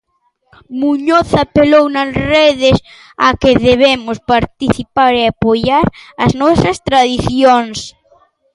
[0.81, 2.77] Muñoz apelou na redes
[3.27, 5.85] a que debemos participar e apoiar
[6.23, 7.77] as nosas tradicións.